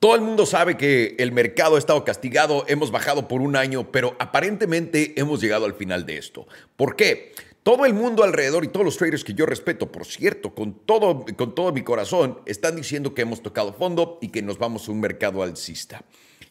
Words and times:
Todo 0.00 0.14
el 0.14 0.22
mundo 0.22 0.46
sabe 0.46 0.78
que 0.78 1.14
el 1.18 1.30
mercado 1.30 1.76
ha 1.76 1.78
estado 1.78 2.06
castigado, 2.06 2.64
hemos 2.68 2.90
bajado 2.90 3.28
por 3.28 3.42
un 3.42 3.54
año, 3.54 3.92
pero 3.92 4.16
aparentemente 4.18 5.12
hemos 5.20 5.42
llegado 5.42 5.66
al 5.66 5.74
final 5.74 6.06
de 6.06 6.16
esto. 6.16 6.48
¿Por 6.74 6.96
qué? 6.96 7.34
Todo 7.62 7.84
el 7.84 7.92
mundo 7.92 8.24
alrededor 8.24 8.64
y 8.64 8.68
todos 8.68 8.86
los 8.86 8.96
traders 8.96 9.24
que 9.24 9.34
yo 9.34 9.44
respeto, 9.44 9.92
por 9.92 10.06
cierto, 10.06 10.54
con 10.54 10.72
todo, 10.72 11.26
con 11.36 11.54
todo 11.54 11.70
mi 11.74 11.82
corazón, 11.82 12.40
están 12.46 12.76
diciendo 12.76 13.12
que 13.12 13.20
hemos 13.20 13.42
tocado 13.42 13.74
fondo 13.74 14.18
y 14.22 14.28
que 14.28 14.40
nos 14.40 14.56
vamos 14.56 14.88
a 14.88 14.92
un 14.92 15.00
mercado 15.00 15.42
alcista. 15.42 16.02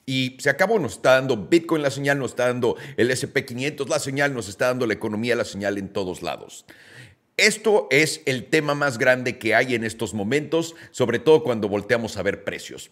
Y 0.06 0.38
se 0.40 0.52
acabó, 0.52 0.78
nos 0.78 0.98
está 0.98 1.14
dando 1.14 1.36
Bitcoin 1.36 1.82
la 1.82 1.90
señal, 1.90 2.20
nos 2.20 2.34
está 2.34 2.46
dando 2.46 2.76
el 2.98 3.10
SP500 3.10 3.88
la 3.88 3.98
señal, 3.98 4.32
nos 4.32 4.48
está 4.48 4.68
dando 4.68 4.86
la 4.86 4.94
economía 4.94 5.36
la 5.36 5.44
señal 5.44 5.80
en 5.80 5.92
todos 5.92 6.22
lados. 6.22 6.68
Esto 7.36 7.88
es 7.90 8.22
el 8.28 8.46
tema 8.46 8.76
más 8.76 9.00
grande 9.00 9.40
que 9.40 9.56
hay 9.56 9.74
en 9.74 9.86
estos 9.86 10.14
momentos, 10.14 10.76
sobre 10.92 11.18
todo 11.18 11.42
cuando 11.42 11.68
volteamos 11.68 12.16
a 12.18 12.22
ver 12.22 12.44
precios. 12.44 12.92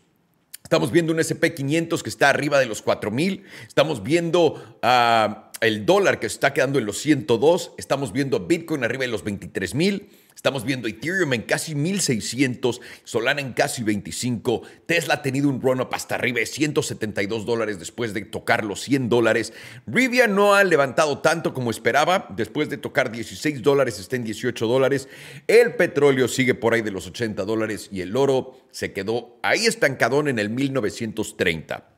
Estamos 0.67 0.91
viendo 0.91 1.13
un 1.13 1.19
SP500 1.19 2.01
que 2.01 2.09
está 2.09 2.27
arriba 2.29 2.59
de 2.59 2.65
los 2.65 2.81
4000. 2.81 3.45
Estamos 3.65 4.03
viendo 4.03 4.55
uh, 4.83 5.35
el 5.61 5.85
dólar 5.85 6.19
que 6.19 6.27
está 6.27 6.51
quedando 6.51 6.77
en 6.77 6.85
los 6.85 6.97
102. 6.97 7.71
Estamos 7.77 8.11
viendo 8.11 8.47
Bitcoin 8.47 8.83
arriba 8.83 9.03
de 9.03 9.07
los 9.07 9.23
23000. 9.23 10.09
Estamos 10.37 10.63
viendo 10.65 10.87
Ethereum 10.87 11.33
en 11.33 11.41
casi 11.41 11.73
1600, 11.73 12.79
Solana 13.03 13.41
en 13.41 13.53
casi 13.53 13.81
25, 13.81 14.61
Tesla 14.85 15.15
ha 15.15 15.21
tenido 15.23 15.49
un 15.49 15.59
run-up 15.59 15.89
hasta 15.93 16.13
arriba 16.13 16.37
de 16.37 16.45
172 16.45 17.43
dólares 17.43 17.79
después 17.79 18.13
de 18.13 18.21
tocar 18.21 18.63
los 18.63 18.81
100 18.81 19.09
dólares. 19.09 19.51
Rivian 19.87 20.35
no 20.35 20.53
ha 20.53 20.63
levantado 20.63 21.17
tanto 21.21 21.55
como 21.55 21.71
esperaba, 21.71 22.27
después 22.37 22.69
de 22.69 22.77
tocar 22.77 23.11
16 23.11 23.63
dólares 23.63 23.97
está 23.97 24.15
en 24.15 24.25
18 24.25 24.67
dólares. 24.67 25.09
El 25.47 25.73
petróleo 25.73 26.27
sigue 26.27 26.53
por 26.53 26.75
ahí 26.75 26.83
de 26.83 26.91
los 26.91 27.07
80 27.07 27.43
dólares 27.43 27.89
y 27.91 28.01
el 28.01 28.15
oro 28.15 28.59
se 28.69 28.93
quedó 28.93 29.39
ahí 29.41 29.65
estancadón 29.65 30.27
en 30.27 30.37
el 30.37 30.51
1930. 30.51 31.96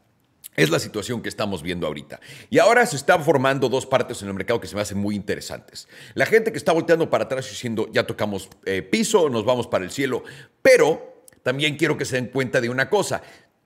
Es 0.55 0.69
la 0.69 0.79
situación 0.79 1.21
que 1.21 1.29
estamos 1.29 1.63
viendo 1.63 1.87
ahorita. 1.87 2.19
Y 2.49 2.59
ahora 2.59 2.85
se 2.85 2.95
están 2.95 3.23
formando 3.23 3.69
dos 3.69 3.85
partes 3.85 4.21
en 4.21 4.27
el 4.27 4.33
mercado 4.33 4.59
que 4.59 4.67
se 4.67 4.75
me 4.75 4.81
hacen 4.81 4.97
muy 4.97 5.15
interesantes. 5.15 5.87
La 6.15 6.25
gente 6.25 6.51
que 6.51 6.57
está 6.57 6.73
volteando 6.73 7.09
para 7.09 7.25
atrás 7.25 7.49
diciendo, 7.49 7.87
ya 7.93 8.05
tocamos 8.05 8.49
eh, 8.65 8.81
piso, 8.81 9.29
nos 9.29 9.45
vamos 9.45 9.67
para 9.67 9.85
el 9.85 9.91
cielo. 9.91 10.23
Pero 10.61 11.23
también 11.43 11.77
quiero 11.77 11.97
que 11.97 12.05
se 12.05 12.15
den 12.15 12.27
cuenta 12.27 12.59
de 12.59 12.69
una 12.69 12.89
cosa. 12.89 13.21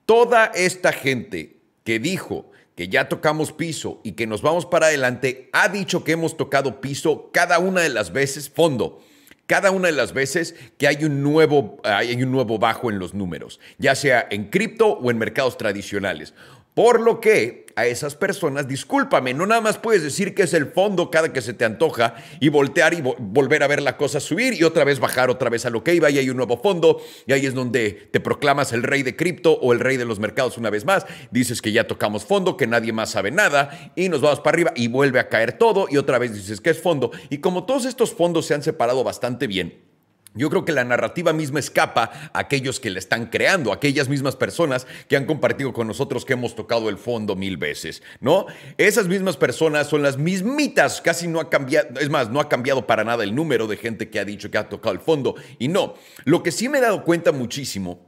Toda 0.06 0.46
esta 0.54 0.92
gente 0.92 1.56
que 1.82 1.98
dijo 1.98 2.50
que 2.76 2.88
ya 2.88 3.08
tocamos 3.08 3.52
piso 3.52 4.00
y 4.04 4.12
que 4.12 4.26
nos 4.26 4.42
vamos 4.42 4.66
para 4.66 4.86
adelante, 4.86 5.48
ha 5.52 5.68
dicho 5.68 6.04
que 6.04 6.12
hemos 6.12 6.36
tocado 6.36 6.80
piso 6.80 7.30
cada 7.32 7.58
una 7.58 7.80
de 7.80 7.88
las 7.88 8.12
veces, 8.12 8.50
fondo 8.50 9.00
cada 9.46 9.70
una 9.70 9.88
de 9.88 9.92
las 9.92 10.12
veces 10.12 10.54
que 10.78 10.88
hay 10.88 11.04
un 11.04 11.22
nuevo, 11.22 11.78
hay 11.84 12.22
un 12.22 12.32
nuevo 12.32 12.58
bajo 12.58 12.90
en 12.90 12.98
los 12.98 13.14
números, 13.14 13.60
ya 13.78 13.94
sea 13.94 14.26
en 14.30 14.48
cripto 14.48 14.88
o 14.88 15.10
en 15.10 15.18
mercados 15.18 15.58
tradicionales. 15.58 16.34
Por 16.74 17.00
lo 17.00 17.20
que 17.20 17.64
a 17.76 17.86
esas 17.86 18.14
personas, 18.14 18.68
discúlpame, 18.68 19.34
no 19.34 19.46
nada 19.46 19.60
más 19.60 19.78
puedes 19.78 20.02
decir 20.02 20.34
que 20.34 20.42
es 20.44 20.54
el 20.54 20.66
fondo 20.66 21.10
cada 21.10 21.32
que 21.32 21.42
se 21.42 21.54
te 21.54 21.64
antoja 21.64 22.14
y 22.40 22.48
voltear 22.48 22.94
y 22.94 23.00
volver 23.00 23.62
a 23.62 23.66
ver 23.66 23.82
la 23.82 23.96
cosa 23.96 24.20
subir 24.20 24.54
y 24.54 24.64
otra 24.64 24.84
vez 24.84 25.00
bajar 25.00 25.30
otra 25.30 25.50
vez 25.50 25.66
a 25.66 25.70
lo 25.70 25.82
que 25.82 25.94
iba 25.94 26.10
y 26.10 26.18
hay 26.18 26.30
un 26.30 26.36
nuevo 26.36 26.60
fondo 26.60 27.00
y 27.26 27.32
ahí 27.32 27.46
es 27.46 27.54
donde 27.54 28.08
te 28.10 28.20
proclamas 28.20 28.72
el 28.72 28.82
rey 28.82 29.02
de 29.02 29.16
cripto 29.16 29.52
o 29.52 29.72
el 29.72 29.80
rey 29.80 29.96
de 29.96 30.04
los 30.04 30.18
mercados 30.18 30.58
una 30.58 30.70
vez 30.70 30.84
más. 30.84 31.06
Dices 31.30 31.62
que 31.62 31.72
ya 31.72 31.86
tocamos 31.86 32.24
fondo, 32.24 32.56
que 32.56 32.66
nadie 32.66 32.92
más 32.92 33.10
sabe 33.10 33.30
nada 33.30 33.92
y 33.96 34.08
nos 34.08 34.20
vamos 34.20 34.40
para 34.40 34.54
arriba 34.54 34.72
y 34.76 34.88
vuelve 34.88 35.18
a 35.18 35.28
caer 35.28 35.52
todo 35.52 35.86
y 35.90 35.96
otra 35.96 36.18
vez 36.18 36.34
dices 36.34 36.60
que 36.60 36.70
es 36.70 36.80
fondo. 36.80 37.10
Y 37.30 37.38
como 37.38 37.64
todos 37.64 37.84
estos 37.84 38.12
fondos 38.12 38.46
se 38.46 38.54
han 38.54 38.62
separado 38.62 39.02
bastante 39.04 39.46
bien, 39.46 39.93
yo 40.34 40.50
creo 40.50 40.64
que 40.64 40.72
la 40.72 40.84
narrativa 40.84 41.32
misma 41.32 41.60
escapa 41.60 42.30
a 42.32 42.38
aquellos 42.38 42.80
que 42.80 42.90
la 42.90 42.98
están 42.98 43.26
creando, 43.26 43.72
aquellas 43.72 44.08
mismas 44.08 44.36
personas 44.36 44.86
que 45.08 45.16
han 45.16 45.26
compartido 45.26 45.72
con 45.72 45.86
nosotros 45.86 46.24
que 46.24 46.32
hemos 46.32 46.54
tocado 46.56 46.88
el 46.88 46.98
fondo 46.98 47.36
mil 47.36 47.56
veces, 47.56 48.02
¿no? 48.20 48.46
Esas 48.76 49.06
mismas 49.06 49.36
personas 49.36 49.88
son 49.88 50.02
las 50.02 50.18
mismitas, 50.18 51.00
casi 51.00 51.28
no 51.28 51.40
ha 51.40 51.48
cambiado, 51.48 52.00
es 52.00 52.10
más, 52.10 52.30
no 52.30 52.40
ha 52.40 52.48
cambiado 52.48 52.86
para 52.86 53.04
nada 53.04 53.22
el 53.22 53.34
número 53.34 53.66
de 53.66 53.76
gente 53.76 54.10
que 54.10 54.18
ha 54.18 54.24
dicho 54.24 54.50
que 54.50 54.58
ha 54.58 54.68
tocado 54.68 54.94
el 54.94 55.00
fondo. 55.00 55.36
Y 55.58 55.68
no, 55.68 55.94
lo 56.24 56.42
que 56.42 56.50
sí 56.50 56.68
me 56.68 56.78
he 56.78 56.80
dado 56.80 57.04
cuenta 57.04 57.32
muchísimo 57.32 58.04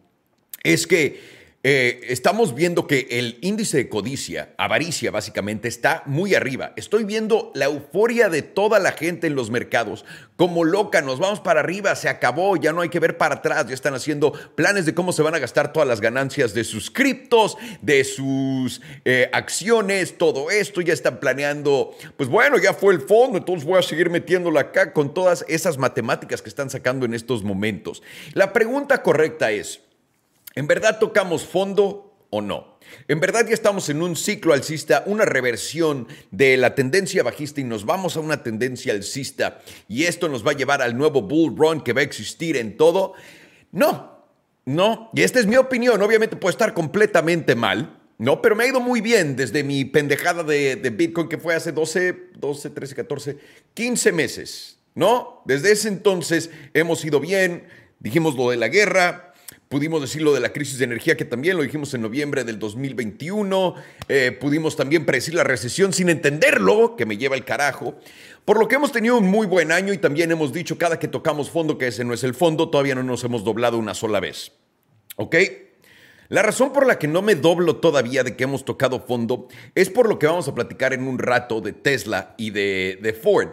es 0.62 0.86
que 0.86 1.45
eh, 1.62 2.06
estamos 2.10 2.54
viendo 2.54 2.86
que 2.86 3.08
el 3.10 3.38
índice 3.40 3.78
de 3.78 3.88
codicia, 3.88 4.54
avaricia 4.56 5.10
básicamente, 5.10 5.66
está 5.66 6.04
muy 6.06 6.34
arriba. 6.34 6.72
Estoy 6.76 7.02
viendo 7.02 7.50
la 7.54 7.64
euforia 7.64 8.28
de 8.28 8.42
toda 8.42 8.78
la 8.78 8.92
gente 8.92 9.26
en 9.26 9.34
los 9.34 9.50
mercados. 9.50 10.04
Como 10.36 10.62
loca, 10.62 11.02
nos 11.02 11.18
vamos 11.18 11.40
para 11.40 11.60
arriba, 11.60 11.96
se 11.96 12.08
acabó, 12.08 12.56
ya 12.56 12.72
no 12.72 12.82
hay 12.82 12.88
que 12.88 13.00
ver 13.00 13.18
para 13.18 13.36
atrás. 13.36 13.66
Ya 13.66 13.74
están 13.74 13.94
haciendo 13.94 14.32
planes 14.54 14.86
de 14.86 14.94
cómo 14.94 15.12
se 15.12 15.22
van 15.22 15.34
a 15.34 15.40
gastar 15.40 15.72
todas 15.72 15.88
las 15.88 16.00
ganancias 16.00 16.54
de 16.54 16.62
sus 16.62 16.88
criptos, 16.88 17.56
de 17.82 18.04
sus 18.04 18.80
eh, 19.04 19.28
acciones, 19.32 20.18
todo 20.18 20.50
esto. 20.50 20.82
Ya 20.82 20.92
están 20.92 21.18
planeando, 21.18 21.96
pues 22.16 22.28
bueno, 22.28 22.58
ya 22.58 22.74
fue 22.74 22.94
el 22.94 23.00
fondo, 23.00 23.38
entonces 23.38 23.66
voy 23.66 23.78
a 23.78 23.82
seguir 23.82 24.08
metiéndolo 24.08 24.60
acá 24.60 24.92
con 24.92 25.12
todas 25.12 25.44
esas 25.48 25.78
matemáticas 25.78 26.42
que 26.42 26.48
están 26.48 26.70
sacando 26.70 27.06
en 27.06 27.14
estos 27.14 27.42
momentos. 27.42 28.04
La 28.34 28.52
pregunta 28.52 29.02
correcta 29.02 29.50
es, 29.50 29.80
¿En 30.56 30.66
verdad 30.66 30.98
tocamos 30.98 31.44
fondo 31.44 32.16
o 32.30 32.40
no? 32.40 32.78
En 33.08 33.20
verdad 33.20 33.46
ya 33.46 33.52
estamos 33.52 33.90
en 33.90 34.00
un 34.00 34.16
ciclo 34.16 34.54
alcista, 34.54 35.02
una 35.04 35.26
reversión 35.26 36.08
de 36.30 36.56
la 36.56 36.74
tendencia 36.74 37.22
bajista 37.22 37.60
y 37.60 37.64
nos 37.64 37.84
vamos 37.84 38.16
a 38.16 38.20
una 38.20 38.42
tendencia 38.42 38.94
alcista 38.94 39.60
y 39.86 40.04
esto 40.04 40.30
nos 40.30 40.46
va 40.46 40.52
a 40.52 40.56
llevar 40.56 40.80
al 40.80 40.96
nuevo 40.96 41.20
bull 41.20 41.54
run 41.54 41.82
que 41.82 41.92
va 41.92 42.00
a 42.00 42.04
existir 42.04 42.56
en 42.56 42.78
todo. 42.78 43.12
No, 43.70 44.24
no, 44.64 45.10
y 45.14 45.22
esta 45.22 45.40
es 45.40 45.46
mi 45.46 45.56
opinión, 45.56 46.00
obviamente 46.00 46.36
puede 46.36 46.52
estar 46.52 46.72
completamente 46.72 47.54
mal, 47.54 48.00
no, 48.16 48.40
pero 48.40 48.56
me 48.56 48.64
ha 48.64 48.68
ido 48.68 48.80
muy 48.80 49.02
bien 49.02 49.36
desde 49.36 49.62
mi 49.62 49.84
pendejada 49.84 50.42
de, 50.42 50.76
de 50.76 50.88
Bitcoin 50.88 51.28
que 51.28 51.36
fue 51.36 51.54
hace 51.54 51.70
12, 51.70 52.30
12, 52.38 52.70
13, 52.70 52.94
14, 52.94 53.38
15 53.74 54.12
meses, 54.12 54.78
¿no? 54.94 55.42
Desde 55.44 55.72
ese 55.72 55.88
entonces 55.88 56.48
hemos 56.72 57.04
ido 57.04 57.20
bien, 57.20 57.68
dijimos 57.98 58.36
lo 58.36 58.50
de 58.50 58.56
la 58.56 58.68
guerra, 58.68 59.25
Pudimos 59.68 60.00
decir 60.00 60.22
lo 60.22 60.32
de 60.32 60.38
la 60.38 60.52
crisis 60.52 60.78
de 60.78 60.84
energía, 60.84 61.16
que 61.16 61.24
también 61.24 61.56
lo 61.56 61.64
dijimos 61.64 61.92
en 61.92 62.02
noviembre 62.02 62.44
del 62.44 62.58
2021. 62.58 63.74
Eh, 64.08 64.36
pudimos 64.40 64.76
también 64.76 65.04
predecir 65.04 65.34
la 65.34 65.42
recesión 65.42 65.92
sin 65.92 66.08
entenderlo, 66.08 66.94
que 66.94 67.04
me 67.04 67.16
lleva 67.16 67.34
el 67.34 67.44
carajo. 67.44 67.96
Por 68.44 68.60
lo 68.60 68.68
que 68.68 68.76
hemos 68.76 68.92
tenido 68.92 69.18
un 69.18 69.26
muy 69.26 69.44
buen 69.44 69.72
año 69.72 69.92
y 69.92 69.98
también 69.98 70.30
hemos 70.30 70.52
dicho 70.52 70.78
cada 70.78 71.00
que 71.00 71.08
tocamos 71.08 71.50
fondo 71.50 71.78
que 71.78 71.88
ese 71.88 72.04
no 72.04 72.14
es 72.14 72.22
el 72.22 72.34
fondo, 72.34 72.70
todavía 72.70 72.94
no 72.94 73.02
nos 73.02 73.24
hemos 73.24 73.42
doblado 73.42 73.76
una 73.76 73.94
sola 73.94 74.20
vez. 74.20 74.52
¿Ok? 75.16 75.34
La 76.28 76.42
razón 76.42 76.72
por 76.72 76.86
la 76.86 76.98
que 76.98 77.08
no 77.08 77.22
me 77.22 77.34
doblo 77.34 77.76
todavía 77.76 78.22
de 78.22 78.36
que 78.36 78.44
hemos 78.44 78.64
tocado 78.64 79.00
fondo 79.00 79.48
es 79.74 79.90
por 79.90 80.08
lo 80.08 80.20
que 80.20 80.28
vamos 80.28 80.46
a 80.46 80.54
platicar 80.54 80.92
en 80.92 81.08
un 81.08 81.18
rato 81.18 81.60
de 81.60 81.72
Tesla 81.72 82.36
y 82.38 82.50
de, 82.50 83.00
de 83.02 83.12
Ford. 83.12 83.48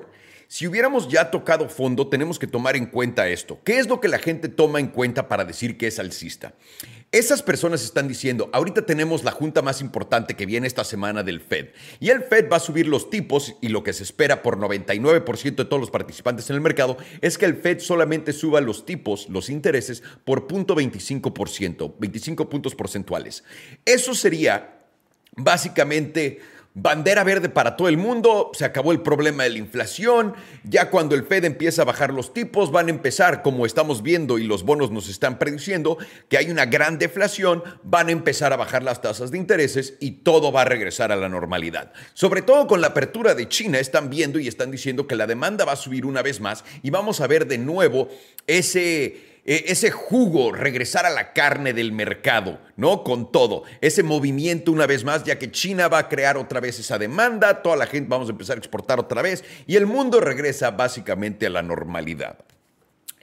Si 0.48 0.68
hubiéramos 0.68 1.08
ya 1.08 1.32
tocado 1.32 1.70
fondo, 1.70 2.08
tenemos 2.08 2.40
que 2.40 2.48
tomar 2.48 2.76
en 2.76 2.86
cuenta 2.86 3.28
esto. 3.28 3.60
¿Qué 3.64 3.80
es 3.80 3.88
lo 3.88 4.00
que 4.00 4.08
la 4.08 4.20
gente 4.20 4.50
toma 4.50 4.80
en 4.80 4.88
cuenta 4.88 5.28
para 5.28 5.46
decir 5.46 5.78
que 5.78 5.88
es 5.88 6.00
alcista? 6.00 6.54
Esas 7.14 7.44
personas 7.44 7.84
están 7.84 8.08
diciendo, 8.08 8.50
ahorita 8.54 8.88
tenemos 8.88 9.24
la 9.24 9.30
junta 9.30 9.62
más 9.62 9.82
importante 9.82 10.36
que 10.36 10.48
viene 10.48 10.66
esta 10.66 10.84
semana 10.84 11.22
del 11.22 11.42
Fed. 11.42 11.68
Y 12.00 12.10
el 12.10 12.24
Fed 12.24 12.50
va 12.52 12.58
a 12.58 12.60
subir 12.60 12.88
los 12.88 13.12
tipos 13.12 13.56
y 13.62 13.68
lo 13.68 13.84
que 13.84 13.94
se 13.94 14.02
espera 14.02 14.42
por 14.42 14.58
99% 14.58 15.56
de 15.56 15.66
todos 15.66 15.80
los 15.80 15.92
participantes 15.92 16.50
en 16.50 16.56
el 16.56 16.62
mercado 16.62 16.98
es 17.22 17.38
que 17.38 17.46
el 17.46 17.56
Fed 17.56 17.82
solamente 17.82 18.34
suba 18.34 18.62
los 18.62 18.88
tipos, 18.88 19.30
los 19.30 19.52
intereses, 19.52 20.02
por 20.26 20.48
0.25%, 20.48 21.94
25 22.00 22.50
puntos 22.50 22.74
porcentuales. 22.74 23.44
Eso 23.86 24.16
sería 24.16 24.80
básicamente 25.36 26.42
Bandera 26.76 27.24
verde 27.24 27.50
para 27.50 27.76
todo 27.76 27.88
el 27.88 27.98
mundo, 27.98 28.50
se 28.54 28.66
acabó 28.66 28.94
el 28.94 29.02
problema 29.02 29.44
de 29.44 29.52
la 29.52 29.60
inflación, 29.60 30.34
ya 30.64 30.90
cuando 30.90 31.14
el 31.14 31.24
Fed 31.24 31.46
empieza 31.46 31.84
a 31.84 31.86
bajar 31.86 32.12
los 32.12 32.34
tipos 32.34 32.72
van 32.72 32.88
a 32.88 32.90
empezar, 32.90 33.44
como 33.44 33.68
estamos 33.68 34.02
viendo 34.02 34.40
y 34.40 34.44
los 34.44 34.64
bonos 34.64 34.90
nos 34.90 35.08
están 35.08 35.38
prediciendo, 35.38 36.00
que 36.30 36.38
hay 36.40 36.50
una 36.50 36.66
gran 36.66 36.98
deflación, 36.98 37.64
van 37.84 38.08
a 38.08 38.12
empezar 38.12 38.54
a 38.54 38.58
bajar 38.58 38.82
las 38.82 39.04
tasas 39.04 39.30
de 39.30 39.38
intereses 39.38 39.98
y 40.00 40.24
todo 40.24 40.52
va 40.52 40.64
a 40.64 40.66
regresar 40.66 41.12
a 41.12 41.16
la 41.16 41.30
normalidad. 41.30 41.94
Sobre 42.16 42.42
todo 42.42 42.66
con 42.66 42.82
la 42.82 42.88
apertura 42.88 43.36
de 43.36 43.48
China, 43.48 43.78
están 43.78 44.10
viendo 44.10 44.40
y 44.40 44.48
están 44.48 44.72
diciendo 44.72 45.06
que 45.06 45.16
la 45.16 45.28
demanda 45.28 45.66
va 45.66 45.74
a 45.74 45.76
subir 45.76 46.08
una 46.08 46.24
vez 46.24 46.42
más 46.42 46.66
y 46.82 46.90
vamos 46.90 47.22
a 47.22 47.28
ver 47.28 47.46
de 47.46 47.60
nuevo 47.60 48.10
ese 48.48 49.33
ese 49.46 49.92
jugo, 49.92 50.54
regresar 50.54 51.06
a 51.06 51.10
la 51.10 51.34
carne 51.34 51.74
del 51.74 51.92
mercado, 51.92 52.62
¿no? 52.78 53.04
Con 53.04 53.32
todo. 53.32 53.64
Ese 53.82 54.02
movimiento 54.02 54.72
una 54.72 54.88
vez 54.88 55.04
más, 55.04 55.26
ya 55.26 55.38
que 55.38 55.52
China 55.52 55.90
va 55.90 55.98
a 55.98 56.10
crear 56.10 56.38
otra 56.38 56.62
vez 56.62 56.80
esa 56.80 56.98
demanda, 56.98 57.62
toda 57.62 57.76
la 57.76 57.86
gente 57.86 58.08
vamos 58.10 58.30
a 58.30 58.32
empezar 58.32 58.56
a 58.56 58.60
exportar 58.60 59.00
otra 59.00 59.22
vez 59.22 59.44
y 59.68 59.76
el 59.76 59.86
mundo 59.86 60.22
regresa 60.22 60.72
básicamente 60.72 61.46
a 61.46 61.50
la 61.50 61.62
normalidad. 61.62 62.38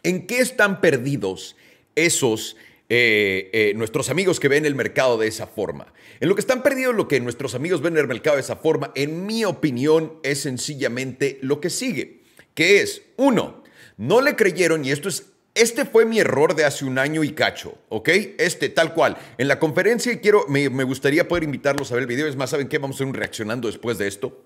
¿En 0.02 0.26
qué 0.26 0.40
están 0.40 0.81
perdidos 0.81 1.56
esos... 1.94 2.56
Eh, 2.93 3.50
eh, 3.52 3.73
nuestros 3.76 4.11
amigos 4.11 4.40
que 4.40 4.49
ven 4.49 4.66
el 4.66 4.75
mercado 4.75 5.16
de 5.16 5.28
esa 5.28 5.46
forma. 5.46 5.93
En 6.19 6.28
lo 6.28 6.34
que 6.34 6.40
están 6.40 6.61
perdidos, 6.61 6.93
lo 6.96 7.06
que 7.06 7.20
nuestros 7.20 7.55
amigos 7.55 7.82
ven 7.82 7.96
el 7.96 8.08
mercado 8.08 8.34
de 8.34 8.43
esa 8.43 8.56
forma, 8.56 8.90
en 8.96 9.26
mi 9.26 9.44
opinión, 9.44 10.14
es 10.25 10.40
sencillamente 10.40 11.38
lo 11.40 11.61
que 11.61 11.70
sigue, 11.70 12.23
que 12.52 12.82
es, 12.82 13.02
uno, 13.16 13.62
no 13.96 14.20
le 14.20 14.34
creyeron, 14.34 14.84
y 14.84 14.90
esto 14.90 15.08
es 15.08 15.31
este 15.61 15.85
fue 15.85 16.05
mi 16.05 16.19
error 16.19 16.55
de 16.55 16.65
hace 16.65 16.85
un 16.85 16.99
año 16.99 17.23
y 17.25 17.33
cacho, 17.33 17.77
¿ok? 17.89 18.09
Este, 18.39 18.69
tal 18.69 18.95
cual. 18.95 19.17
En 19.39 19.49
la 19.49 19.59
conferencia 19.59 20.19
quiero, 20.21 20.47
me, 20.49 20.69
gustaría 20.85 21.29
poder 21.29 21.45
invitarlos 21.45 21.91
a 21.91 21.95
ver 21.95 22.03
el 22.03 22.07
video. 22.07 22.27
Es 22.27 22.37
más, 22.37 22.51
¿saben 22.51 22.69
qué? 22.69 22.79
Vamos 22.79 22.97
a 22.97 22.99
hacer 22.99 23.07
un 23.07 23.15
reaccionando 23.15 23.69
después 23.69 23.99
de 23.99 24.09
esto. 24.09 24.45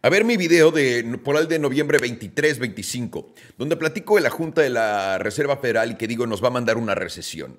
A 0.00 0.08
ver 0.10 0.24
mi 0.24 0.36
video 0.36 0.70
de, 0.70 1.18
por 1.24 1.36
el 1.36 1.48
de 1.48 1.58
noviembre 1.58 1.98
23-25, 1.98 3.26
donde 3.56 3.76
platico 3.76 4.14
de 4.14 4.22
la 4.22 4.30
Junta 4.30 4.62
de 4.62 4.70
la 4.70 5.18
Reserva 5.18 5.56
Federal 5.56 5.90
y 5.90 5.94
que 5.96 6.06
digo 6.06 6.26
nos 6.26 6.42
va 6.42 6.48
a 6.48 6.52
mandar 6.52 6.76
una 6.76 6.94
recesión. 6.94 7.58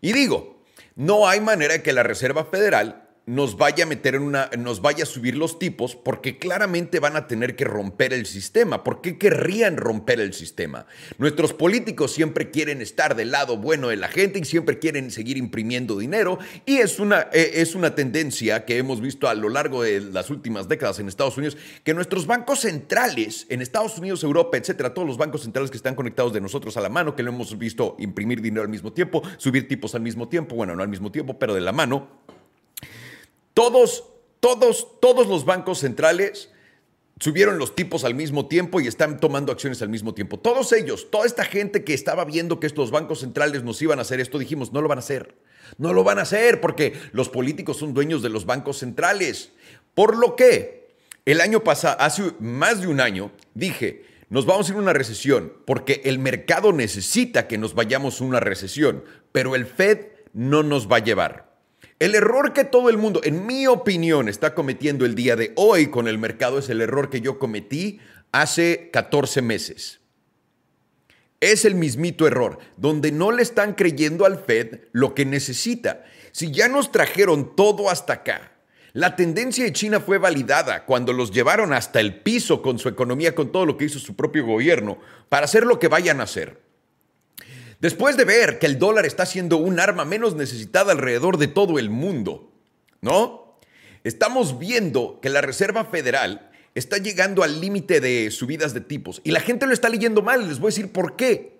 Y 0.00 0.12
digo, 0.12 0.62
no 0.96 1.26
hay 1.26 1.40
manera 1.40 1.82
que 1.82 1.92
la 1.92 2.02
Reserva 2.02 2.44
Federal 2.44 3.07
nos 3.28 3.58
vaya 3.58 3.84
a 3.84 3.86
meter 3.86 4.14
en 4.14 4.22
una, 4.22 4.48
nos 4.56 4.80
vaya 4.80 5.02
a 5.02 5.06
subir 5.06 5.36
los 5.36 5.58
tipos, 5.58 5.94
porque 5.94 6.38
claramente 6.38 6.98
van 6.98 7.14
a 7.14 7.26
tener 7.26 7.56
que 7.56 7.66
romper 7.66 8.14
el 8.14 8.24
sistema. 8.24 8.82
¿Por 8.82 9.02
qué 9.02 9.18
querrían 9.18 9.76
romper 9.76 10.18
el 10.18 10.32
sistema? 10.32 10.86
Nuestros 11.18 11.52
políticos 11.52 12.12
siempre 12.12 12.50
quieren 12.50 12.80
estar 12.80 13.14
del 13.16 13.30
lado 13.30 13.58
bueno 13.58 13.88
de 13.88 13.96
la 13.96 14.08
gente 14.08 14.38
y 14.38 14.46
siempre 14.46 14.78
quieren 14.78 15.10
seguir 15.10 15.36
imprimiendo 15.36 15.98
dinero. 15.98 16.38
Y 16.64 16.78
es 16.78 16.98
una, 17.00 17.28
eh, 17.34 17.52
es 17.56 17.74
una 17.74 17.94
tendencia 17.94 18.64
que 18.64 18.78
hemos 18.78 19.02
visto 19.02 19.28
a 19.28 19.34
lo 19.34 19.50
largo 19.50 19.82
de 19.82 20.00
las 20.00 20.30
últimas 20.30 20.66
décadas 20.66 20.98
en 20.98 21.08
Estados 21.08 21.36
Unidos, 21.36 21.58
que 21.84 21.92
nuestros 21.92 22.26
bancos 22.26 22.60
centrales, 22.60 23.44
en 23.50 23.60
Estados 23.60 23.98
Unidos, 23.98 24.24
Europa, 24.24 24.56
etcétera, 24.56 24.94
todos 24.94 25.06
los 25.06 25.18
bancos 25.18 25.42
centrales 25.42 25.70
que 25.70 25.76
están 25.76 25.94
conectados 25.94 26.32
de 26.32 26.40
nosotros 26.40 26.78
a 26.78 26.80
la 26.80 26.88
mano, 26.88 27.14
que 27.14 27.22
lo 27.22 27.28
hemos 27.28 27.58
visto 27.58 27.94
imprimir 27.98 28.40
dinero 28.40 28.62
al 28.62 28.70
mismo 28.70 28.94
tiempo, 28.94 29.22
subir 29.36 29.68
tipos 29.68 29.94
al 29.94 30.00
mismo 30.00 30.28
tiempo, 30.28 30.56
bueno, 30.56 30.74
no 30.74 30.82
al 30.82 30.88
mismo 30.88 31.12
tiempo, 31.12 31.38
pero 31.38 31.54
de 31.54 31.60
la 31.60 31.72
mano 31.72 32.08
todos, 33.58 34.04
todos, 34.38 35.00
todos 35.00 35.26
los 35.26 35.44
bancos 35.44 35.80
centrales 35.80 36.48
subieron 37.18 37.58
los 37.58 37.74
tipos 37.74 38.04
al 38.04 38.14
mismo 38.14 38.46
tiempo 38.46 38.80
y 38.80 38.86
están 38.86 39.18
tomando 39.18 39.50
acciones 39.50 39.82
al 39.82 39.88
mismo 39.88 40.14
tiempo. 40.14 40.38
Todos 40.38 40.72
ellos, 40.72 41.10
toda 41.10 41.26
esta 41.26 41.44
gente 41.44 41.82
que 41.82 41.92
estaba 41.92 42.24
viendo 42.24 42.60
que 42.60 42.68
estos 42.68 42.92
bancos 42.92 43.18
centrales 43.18 43.64
nos 43.64 43.82
iban 43.82 43.98
a 43.98 44.02
hacer 44.02 44.20
esto, 44.20 44.38
dijimos, 44.38 44.72
no 44.72 44.80
lo 44.80 44.86
van 44.86 44.98
a 44.98 45.00
hacer. 45.00 45.34
No 45.76 45.92
lo 45.92 46.04
van 46.04 46.20
a 46.20 46.22
hacer 46.22 46.60
porque 46.60 46.92
los 47.10 47.30
políticos 47.30 47.78
son 47.78 47.94
dueños 47.94 48.22
de 48.22 48.28
los 48.28 48.46
bancos 48.46 48.78
centrales. 48.78 49.50
Por 49.92 50.16
lo 50.16 50.36
que 50.36 50.94
el 51.24 51.40
año 51.40 51.64
pasado, 51.64 51.96
hace 51.98 52.30
más 52.38 52.80
de 52.80 52.86
un 52.86 53.00
año, 53.00 53.32
dije, 53.54 54.04
nos 54.28 54.46
vamos 54.46 54.68
a 54.68 54.70
ir 54.70 54.78
a 54.78 54.82
una 54.82 54.92
recesión 54.92 55.52
porque 55.66 56.02
el 56.04 56.20
mercado 56.20 56.72
necesita 56.72 57.48
que 57.48 57.58
nos 57.58 57.74
vayamos 57.74 58.20
a 58.20 58.24
una 58.24 58.38
recesión, 58.38 59.02
pero 59.32 59.56
el 59.56 59.66
Fed 59.66 60.06
no 60.32 60.62
nos 60.62 60.88
va 60.88 60.98
a 60.98 61.04
llevar. 61.04 61.47
El 61.98 62.14
error 62.14 62.52
que 62.52 62.64
todo 62.64 62.90
el 62.90 62.96
mundo, 62.96 63.20
en 63.24 63.44
mi 63.44 63.66
opinión, 63.66 64.28
está 64.28 64.54
cometiendo 64.54 65.04
el 65.04 65.16
día 65.16 65.34
de 65.34 65.52
hoy 65.56 65.88
con 65.88 66.06
el 66.06 66.16
mercado 66.16 66.58
es 66.58 66.68
el 66.68 66.80
error 66.80 67.10
que 67.10 67.20
yo 67.20 67.40
cometí 67.40 67.98
hace 68.30 68.90
14 68.92 69.42
meses. 69.42 70.00
Es 71.40 71.64
el 71.64 71.74
mismito 71.74 72.26
error, 72.28 72.58
donde 72.76 73.10
no 73.10 73.32
le 73.32 73.42
están 73.42 73.74
creyendo 73.74 74.26
al 74.26 74.38
Fed 74.38 74.80
lo 74.92 75.14
que 75.14 75.24
necesita. 75.24 76.04
Si 76.30 76.52
ya 76.52 76.68
nos 76.68 76.92
trajeron 76.92 77.56
todo 77.56 77.90
hasta 77.90 78.12
acá, 78.12 78.52
la 78.92 79.16
tendencia 79.16 79.64
de 79.64 79.72
China 79.72 79.98
fue 79.98 80.18
validada 80.18 80.84
cuando 80.84 81.12
los 81.12 81.32
llevaron 81.32 81.72
hasta 81.72 81.98
el 81.98 82.20
piso 82.20 82.62
con 82.62 82.78
su 82.78 82.88
economía, 82.88 83.34
con 83.34 83.50
todo 83.50 83.66
lo 83.66 83.76
que 83.76 83.86
hizo 83.86 83.98
su 83.98 84.14
propio 84.14 84.46
gobierno, 84.46 84.98
para 85.28 85.46
hacer 85.46 85.64
lo 85.64 85.80
que 85.80 85.88
vayan 85.88 86.20
a 86.20 86.24
hacer. 86.24 86.67
Después 87.80 88.16
de 88.16 88.24
ver 88.24 88.58
que 88.58 88.66
el 88.66 88.78
dólar 88.78 89.06
está 89.06 89.24
siendo 89.24 89.56
un 89.56 89.78
arma 89.78 90.04
menos 90.04 90.34
necesitada 90.34 90.92
alrededor 90.92 91.38
de 91.38 91.46
todo 91.46 91.78
el 91.78 91.90
mundo, 91.90 92.52
¿no? 93.00 93.58
Estamos 94.02 94.58
viendo 94.58 95.20
que 95.22 95.28
la 95.28 95.42
Reserva 95.42 95.84
Federal 95.84 96.50
está 96.74 96.98
llegando 96.98 97.44
al 97.44 97.60
límite 97.60 98.00
de 98.00 98.30
subidas 98.32 98.74
de 98.74 98.80
tipos 98.80 99.20
y 99.22 99.30
la 99.30 99.40
gente 99.40 99.66
lo 99.66 99.72
está 99.72 99.88
leyendo 99.88 100.22
mal. 100.22 100.48
Les 100.48 100.58
voy 100.58 100.68
a 100.68 100.74
decir 100.74 100.90
por 100.90 101.14
qué. 101.14 101.58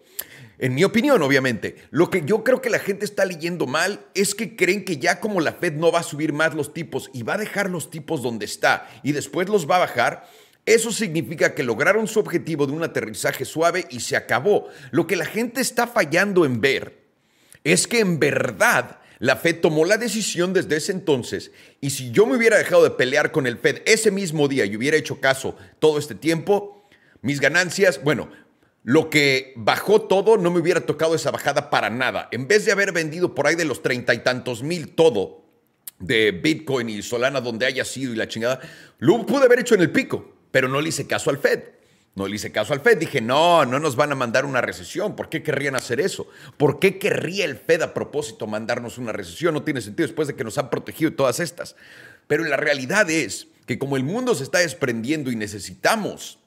En 0.58 0.74
mi 0.74 0.82
opinión, 0.82 1.22
obviamente, 1.22 1.76
lo 1.90 2.10
que 2.10 2.24
yo 2.24 2.42
creo 2.42 2.60
que 2.60 2.68
la 2.68 2.80
gente 2.80 3.04
está 3.04 3.24
leyendo 3.24 3.68
mal 3.68 4.00
es 4.14 4.34
que 4.34 4.56
creen 4.56 4.84
que 4.84 4.96
ya 4.96 5.20
como 5.20 5.40
la 5.40 5.52
Fed 5.52 5.74
no 5.74 5.92
va 5.92 6.00
a 6.00 6.02
subir 6.02 6.32
más 6.32 6.52
los 6.52 6.74
tipos 6.74 7.10
y 7.12 7.22
va 7.22 7.34
a 7.34 7.38
dejar 7.38 7.70
los 7.70 7.90
tipos 7.90 8.22
donde 8.22 8.44
está 8.44 8.88
y 9.04 9.12
después 9.12 9.48
los 9.48 9.70
va 9.70 9.76
a 9.76 9.80
bajar, 9.80 10.28
eso 10.74 10.92
significa 10.92 11.54
que 11.54 11.62
lograron 11.62 12.06
su 12.06 12.20
objetivo 12.20 12.66
de 12.66 12.72
un 12.72 12.82
aterrizaje 12.82 13.44
suave 13.44 13.86
y 13.90 14.00
se 14.00 14.16
acabó. 14.16 14.68
Lo 14.90 15.06
que 15.06 15.16
la 15.16 15.24
gente 15.24 15.60
está 15.60 15.86
fallando 15.86 16.44
en 16.44 16.60
ver 16.60 17.06
es 17.64 17.86
que 17.86 18.00
en 18.00 18.18
verdad 18.18 18.98
la 19.18 19.36
Fed 19.36 19.60
tomó 19.60 19.84
la 19.84 19.98
decisión 19.98 20.52
desde 20.52 20.76
ese 20.76 20.92
entonces 20.92 21.50
y 21.80 21.90
si 21.90 22.10
yo 22.12 22.26
me 22.26 22.36
hubiera 22.36 22.58
dejado 22.58 22.84
de 22.84 22.90
pelear 22.90 23.32
con 23.32 23.46
el 23.46 23.58
Fed 23.58 23.82
ese 23.84 24.10
mismo 24.10 24.46
día 24.46 24.64
y 24.64 24.76
hubiera 24.76 24.96
hecho 24.96 25.20
caso 25.20 25.56
todo 25.78 25.98
este 25.98 26.14
tiempo, 26.14 26.88
mis 27.20 27.40
ganancias, 27.40 28.02
bueno, 28.04 28.30
lo 28.84 29.10
que 29.10 29.54
bajó 29.56 30.02
todo 30.02 30.36
no 30.36 30.50
me 30.50 30.60
hubiera 30.60 30.82
tocado 30.82 31.14
esa 31.14 31.30
bajada 31.30 31.68
para 31.68 31.90
nada. 31.90 32.28
En 32.30 32.46
vez 32.46 32.64
de 32.64 32.72
haber 32.72 32.92
vendido 32.92 33.34
por 33.34 33.46
ahí 33.46 33.54
de 33.54 33.64
los 33.64 33.82
treinta 33.82 34.14
y 34.14 34.18
tantos 34.18 34.62
mil 34.62 34.90
todo 34.90 35.44
de 35.98 36.30
Bitcoin 36.30 36.88
y 36.88 37.02
Solana 37.02 37.40
donde 37.40 37.66
haya 37.66 37.84
sido 37.84 38.12
y 38.12 38.16
la 38.16 38.28
chingada, 38.28 38.60
lo 38.98 39.26
pude 39.26 39.46
haber 39.46 39.60
hecho 39.60 39.74
en 39.74 39.80
el 39.80 39.90
pico 39.90 40.38
pero 40.50 40.68
no 40.68 40.80
le 40.80 40.88
hice 40.88 41.06
caso 41.06 41.30
al 41.30 41.38
Fed. 41.38 41.62
No 42.14 42.26
le 42.26 42.34
hice 42.34 42.50
caso 42.50 42.72
al 42.72 42.80
Fed. 42.80 42.98
Dije, 42.98 43.20
no, 43.20 43.64
no 43.64 43.78
nos 43.78 43.94
van 43.94 44.10
a 44.10 44.16
mandar 44.16 44.44
una 44.44 44.60
recesión. 44.60 45.14
¿Por 45.14 45.28
qué 45.28 45.42
querrían 45.42 45.76
hacer 45.76 46.00
eso? 46.00 46.28
¿Por 46.56 46.80
qué 46.80 46.98
querría 46.98 47.44
el 47.44 47.56
Fed 47.56 47.82
a 47.82 47.94
propósito 47.94 48.46
mandarnos 48.46 48.98
una 48.98 49.12
recesión? 49.12 49.54
No 49.54 49.62
tiene 49.62 49.80
sentido 49.80 50.06
después 50.06 50.26
de 50.26 50.34
que 50.34 50.42
nos 50.42 50.58
han 50.58 50.68
protegido 50.68 51.12
todas 51.12 51.38
estas. 51.38 51.76
Pero 52.26 52.44
la 52.44 52.56
realidad 52.56 53.08
es 53.08 53.46
que 53.66 53.78
como 53.78 53.96
el 53.96 54.02
mundo 54.02 54.34
se 54.34 54.42
está 54.42 54.58
desprendiendo 54.58 55.30
y 55.30 55.36
necesitamos 55.36 56.38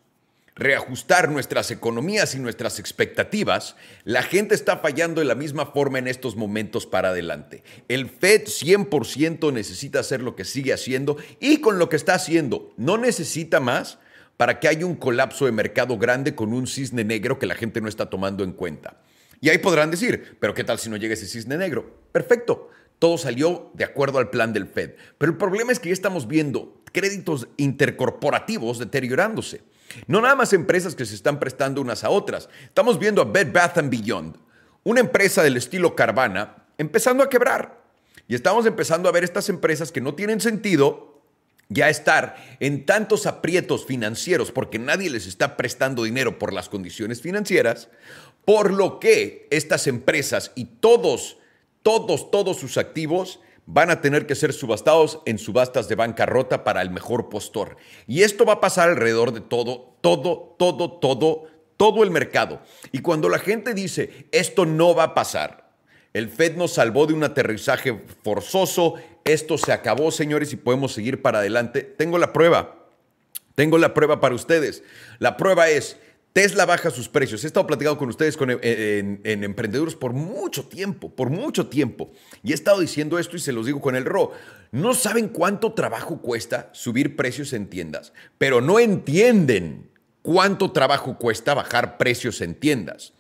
reajustar 0.62 1.30
nuestras 1.32 1.72
economías 1.72 2.36
y 2.36 2.40
nuestras 2.40 2.78
expectativas, 2.78 3.76
la 4.04 4.22
gente 4.22 4.54
está 4.54 4.78
fallando 4.78 5.20
de 5.20 5.26
la 5.26 5.34
misma 5.34 5.66
forma 5.66 5.98
en 5.98 6.08
estos 6.08 6.36
momentos 6.36 6.86
para 6.86 7.10
adelante. 7.10 7.64
El 7.88 8.08
Fed 8.08 8.44
100% 8.44 9.52
necesita 9.52 10.00
hacer 10.00 10.22
lo 10.22 10.36
que 10.36 10.46
sigue 10.46 10.72
haciendo 10.72 11.18
y 11.40 11.62
con 11.62 11.80
lo 11.80 11.90
que 11.90 11.96
está 11.96 12.14
haciendo 12.14 12.72
no 12.78 13.00
necesita 13.00 13.60
más 13.60 13.98
para 14.38 14.60
que 14.60 14.68
haya 14.68 14.86
un 14.86 14.96
colapso 14.96 15.46
de 15.46 15.52
mercado 15.52 15.98
grande 15.98 16.36
con 16.36 16.54
un 16.54 16.68
cisne 16.68 17.04
negro 17.04 17.40
que 17.40 17.48
la 17.48 17.56
gente 17.56 17.82
no 17.82 17.88
está 17.88 18.12
tomando 18.12 18.44
en 18.44 18.54
cuenta. 18.54 19.02
Y 19.40 19.50
ahí 19.50 19.58
podrán 19.58 19.90
decir, 19.90 20.38
pero 20.40 20.54
¿qué 20.54 20.64
tal 20.64 20.78
si 20.78 20.90
no 20.90 20.98
llega 20.98 21.16
ese 21.16 21.26
cisne 21.26 21.58
negro? 21.58 21.98
Perfecto, 22.12 22.70
todo 23.00 23.18
salió 23.18 23.72
de 23.74 23.84
acuerdo 23.84 24.20
al 24.20 24.30
plan 24.30 24.54
del 24.54 24.68
Fed. 24.68 24.92
Pero 25.18 25.32
el 25.32 25.38
problema 25.40 25.72
es 25.72 25.80
que 25.80 25.90
ya 25.90 25.94
estamos 25.94 26.28
viendo 26.28 26.84
créditos 26.92 27.48
intercorporativos 27.58 28.78
deteriorándose. 28.78 29.62
No 30.08 30.22
nada 30.22 30.36
más 30.36 30.54
empresas 30.54 30.96
que 30.96 31.06
se 31.06 31.16
están 31.16 31.40
prestando 31.40 31.82
unas 31.82 32.04
a 32.04 32.10
otras. 32.10 32.50
Estamos 32.66 33.00
viendo 33.00 33.22
a 33.22 33.26
Bed 33.26 33.52
Bath 33.52 33.78
Beyond, 33.84 34.38
una 34.84 35.00
empresa 35.00 35.44
del 35.44 35.58
estilo 35.58 35.96
Carvana, 35.96 36.66
empezando 36.78 37.24
a 37.24 37.30
quebrar. 37.30 37.82
Y 38.28 38.36
estamos 38.36 38.66
empezando 38.66 39.10
a 39.10 39.12
ver 39.12 39.24
estas 39.24 39.50
empresas 39.50 39.92
que 39.92 40.02
no 40.02 40.16
tienen 40.16 40.40
sentido 40.40 41.22
ya 41.70 41.90
estar 41.90 42.36
en 42.60 42.86
tantos 42.86 43.26
aprietos 43.26 43.86
financieros 43.86 44.52
porque 44.52 44.78
nadie 44.78 45.10
les 45.10 45.26
está 45.26 45.56
prestando 45.56 46.04
dinero 46.04 46.38
por 46.38 46.52
las 46.54 46.68
condiciones 46.68 47.22
financieras, 47.22 47.90
por 48.44 48.74
lo 48.74 49.00
que 49.00 49.48
estas 49.52 49.88
empresas 49.88 50.52
y 50.56 50.66
todos, 50.66 51.38
todos, 51.82 52.30
todos 52.30 52.58
sus 52.58 52.78
activos 52.78 53.40
van 53.66 53.90
a 53.90 54.02
tener 54.02 54.28
que 54.28 54.36
ser 54.36 54.54
subastados 54.54 55.20
en 55.26 55.38
subastas 55.38 55.88
de 55.88 55.96
bancarrota 55.96 56.64
para 56.64 56.82
el 56.82 56.90
mejor 56.90 57.30
postor. 57.30 57.78
Y 58.08 58.24
esto 58.24 58.46
va 58.46 58.54
a 58.54 58.62
pasar 58.62 58.90
alrededor 58.90 59.32
de 59.32 59.42
todo, 59.42 59.96
todo, 60.02 60.56
todo, 60.58 60.92
todo, 60.94 61.48
todo 61.78 62.04
el 62.04 62.12
mercado. 62.12 62.62
Y 62.92 63.00
cuando 63.00 63.30
la 63.30 63.40
gente 63.40 63.74
dice, 63.74 64.28
esto 64.32 64.66
no 64.66 64.94
va 64.94 65.04
a 65.04 65.14
pasar, 65.14 65.72
el 66.14 66.30
Fed 66.30 66.58
nos 66.58 66.74
salvó 66.74 67.08
de 67.08 67.14
un 67.14 67.24
aterrizaje 67.24 68.04
forzoso, 68.24 68.96
esto 69.24 69.58
se 69.58 69.72
acabó, 69.72 70.12
señores, 70.12 70.52
y 70.52 70.58
podemos 70.58 70.94
seguir 70.94 71.22
para 71.22 71.40
adelante. 71.40 71.84
Tengo 71.84 72.18
la 72.18 72.34
prueba. 72.34 72.78
Tengo 73.56 73.78
la 73.78 73.94
prueba 73.94 74.20
para 74.20 74.36
ustedes. 74.36 74.84
La 75.20 75.38
prueba 75.38 75.70
es, 75.70 75.98
Tesla 76.34 76.66
baja 76.66 76.90
sus 76.92 77.10
precios. 77.10 77.44
He 77.44 77.48
estado 77.48 77.68
platicando 77.68 77.98
con 77.98 78.10
ustedes 78.10 78.38
en, 78.40 79.22
emprendedores 79.24 79.96
por 79.96 80.14
mucho 80.14 80.66
tiempo, 80.66 81.14
por 81.14 81.30
mucho 81.30 81.68
tiempo. 81.68 82.12
Y 82.42 82.52
he 82.52 82.54
estado 82.54 82.80
diciendo 82.80 83.20
esto 83.20 83.36
y 83.36 83.40
se 83.40 83.52
los 83.52 83.66
digo 83.66 83.82
con 83.82 83.96
el 83.96 84.06
RO. 84.06 84.32
No 84.72 84.94
saben 84.94 85.28
cuánto 85.28 85.74
trabajo 85.74 86.22
cuesta 86.22 86.70
subir 86.72 87.18
precios 87.18 87.52
en 87.52 87.68
tiendas, 87.68 88.14
pero 88.38 88.62
no 88.62 88.80
entienden 88.80 89.90
cuánto 90.22 90.72
trabajo 90.72 91.18
cuesta 91.18 91.54
bajar 91.54 91.98
precios 91.98 92.40
en 92.40 92.56
tiendas. 92.56 93.14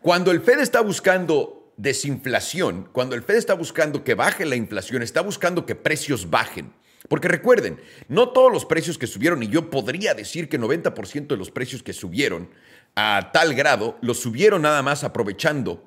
Cuando 0.00 0.30
el 0.30 0.40
Fed 0.40 0.60
está 0.60 0.80
buscando 0.82 1.72
desinflación, 1.76 2.88
cuando 2.92 3.16
el 3.16 3.22
Fed 3.22 3.36
está 3.36 3.54
buscando 3.54 4.04
que 4.04 4.14
baje 4.14 4.44
la 4.44 4.54
inflación, 4.54 5.02
está 5.02 5.20
buscando 5.20 5.66
que 5.66 5.74
precios 5.74 6.30
bajen. 6.30 6.72
Porque 7.12 7.28
recuerden, 7.28 7.78
no 8.08 8.30
todos 8.30 8.50
los 8.50 8.64
precios 8.64 8.96
que 8.96 9.06
subieron, 9.06 9.42
y 9.42 9.48
yo 9.48 9.68
podría 9.68 10.14
decir 10.14 10.48
que 10.48 10.58
90% 10.58 11.26
de 11.26 11.36
los 11.36 11.50
precios 11.50 11.82
que 11.82 11.92
subieron 11.92 12.48
a 12.94 13.32
tal 13.34 13.52
grado, 13.52 13.98
los 14.00 14.18
subieron 14.18 14.62
nada 14.62 14.80
más 14.80 15.04
aprovechando 15.04 15.84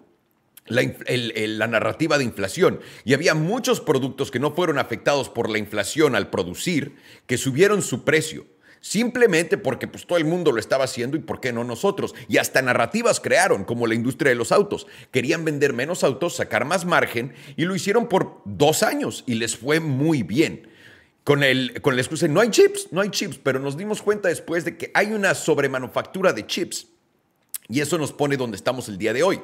la, 0.67 1.67
narrativa 1.67 2.19
de 2.19 2.25
inflación. 2.25 2.79
Y 3.05 3.15
había 3.15 3.33
muchos 3.33 3.81
productos 3.81 4.29
que 4.29 4.37
no 4.37 4.51
fueron 4.51 4.77
afectados 4.77 5.29
por 5.29 5.49
la 5.49 5.57
inflación 5.57 6.13
al 6.15 6.29
producir, 6.29 6.95
que 7.25 7.39
subieron 7.39 7.81
su 7.81 8.03
precio. 8.03 8.45
Simplemente 8.79 9.57
porque 9.57 9.87
pues, 9.87 10.05
todo 10.05 10.19
el 10.19 10.25
mundo 10.25 10.51
lo 10.51 10.59
estaba 10.59 10.83
haciendo 10.83 11.17
y 11.17 11.21
por 11.21 11.41
qué 11.41 11.51
no 11.51 11.63
nosotros. 11.63 12.13
Y 12.27 12.37
hasta 12.37 12.61
narrativas 12.61 13.19
crearon, 13.19 13.63
como 13.63 13.87
la 13.87 13.95
industria 13.95 14.29
de 14.29 14.35
los 14.35 14.51
autos. 14.51 14.85
Querían 15.09 15.43
vender 15.43 15.73
menos 15.73 16.03
autos, 16.03 16.35
sacar 16.35 16.65
más 16.65 16.85
margen 16.85 17.33
y 17.55 17.65
lo 17.65 17.75
hicieron 17.75 18.09
por 18.09 18.43
dos 18.45 18.83
años 18.83 19.23
y 19.25 19.33
les 19.33 19.57
fue 19.57 19.79
muy 19.79 20.21
bien. 20.21 20.74
Con, 21.25 21.43
el, 21.43 21.81
con 21.81 21.95
la 21.95 22.01
excusa, 22.03 22.27
no 22.27 22.39
hay 22.39 22.51
chips, 22.51 22.89
no 22.91 23.01
hay 23.01 23.09
chips, 23.09 23.39
pero 23.39 23.59
nos 23.59 23.75
dimos 23.75 24.01
cuenta 24.01 24.29
después 24.29 24.63
de 24.63 24.77
que 24.77 24.91
hay 24.93 25.07
una 25.07 25.33
sobremanufactura 25.33 26.31
de 26.31 26.45
chips. 26.45 26.87
Y 27.67 27.81
eso 27.81 27.97
nos 27.97 28.13
pone 28.13 28.37
donde 28.37 28.55
estamos 28.55 28.87
el 28.89 28.99
día 28.99 29.11
de 29.11 29.23
hoy, 29.23 29.41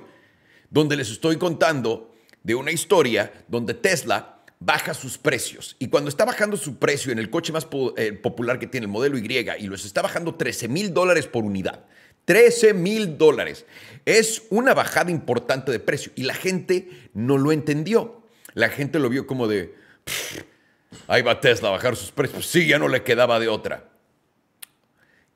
donde 0.69 0.95
les 0.95 1.09
estoy 1.09 1.37
contando 1.37 2.13
de 2.43 2.53
una 2.53 2.71
historia 2.71 3.33
donde 3.47 3.73
Tesla 3.73 4.43
baja 4.59 4.93
sus 4.93 5.17
precios. 5.17 5.75
Y 5.79 5.87
cuando 5.87 6.09
está 6.09 6.23
bajando 6.23 6.55
su 6.55 6.77
precio 6.77 7.11
en 7.11 7.17
el 7.17 7.31
coche 7.31 7.51
más 7.51 7.67
eh, 7.97 8.13
popular 8.13 8.59
que 8.59 8.67
tiene, 8.67 8.85
el 8.85 8.91
modelo 8.91 9.17
Y, 9.17 9.25
y 9.25 9.67
los 9.67 9.83
está 9.83 10.03
bajando 10.03 10.35
13 10.35 10.67
mil 10.67 10.93
dólares 10.93 11.25
por 11.25 11.43
unidad. 11.43 11.85
13 12.25 12.75
mil 12.75 13.17
dólares. 13.17 13.65
Es 14.05 14.43
una 14.51 14.75
bajada 14.75 15.09
importante 15.09 15.71
de 15.71 15.79
precio. 15.79 16.11
Y 16.15 16.23
la 16.23 16.35
gente 16.35 17.09
no 17.15 17.39
lo 17.39 17.51
entendió. 17.51 18.21
La 18.53 18.69
gente 18.69 18.99
lo 18.99 19.09
vio 19.09 19.25
como 19.25 19.47
de, 19.47 19.73
ahí 21.07 21.21
va 21.21 21.39
Tesla 21.39 21.69
a 21.69 21.71
bajar 21.71 21.95
sus 21.95 22.11
precios. 22.11 22.45
Sí, 22.47 22.67
ya 22.67 22.79
no 22.79 22.87
le 22.87 23.03
quedaba 23.03 23.39
de 23.39 23.47
otra. 23.47 23.91